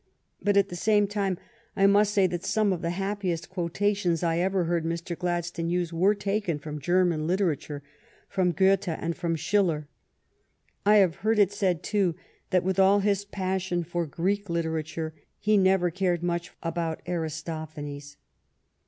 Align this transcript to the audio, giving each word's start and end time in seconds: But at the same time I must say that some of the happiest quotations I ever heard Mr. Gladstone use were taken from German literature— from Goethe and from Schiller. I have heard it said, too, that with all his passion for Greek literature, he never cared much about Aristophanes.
But 0.41 0.57
at 0.57 0.69
the 0.69 0.75
same 0.75 1.05
time 1.05 1.37
I 1.75 1.85
must 1.85 2.11
say 2.11 2.25
that 2.25 2.43
some 2.43 2.73
of 2.73 2.81
the 2.81 2.89
happiest 2.89 3.51
quotations 3.51 4.23
I 4.23 4.39
ever 4.39 4.63
heard 4.63 4.83
Mr. 4.83 5.15
Gladstone 5.15 5.69
use 5.69 5.93
were 5.93 6.15
taken 6.15 6.57
from 6.57 6.79
German 6.81 7.27
literature— 7.27 7.83
from 8.33 8.51
Goethe 8.51 8.87
and 8.87 9.15
from 9.15 9.35
Schiller. 9.35 9.87
I 10.87 10.95
have 10.95 11.17
heard 11.17 11.37
it 11.37 11.51
said, 11.51 11.83
too, 11.83 12.15
that 12.49 12.63
with 12.63 12.79
all 12.79 13.01
his 13.01 13.25
passion 13.25 13.83
for 13.83 14.07
Greek 14.07 14.49
literature, 14.49 15.13
he 15.37 15.55
never 15.55 15.91
cared 15.91 16.23
much 16.23 16.49
about 16.63 17.03
Aristophanes. 17.07 18.17